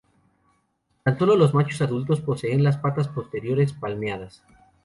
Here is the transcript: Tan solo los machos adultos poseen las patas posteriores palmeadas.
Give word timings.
Tan 1.03 1.19
solo 1.19 1.35
los 1.35 1.53
machos 1.53 1.79
adultos 1.83 2.21
poseen 2.21 2.63
las 2.63 2.77
patas 2.79 3.07
posteriores 3.07 3.71
palmeadas. 3.73 4.41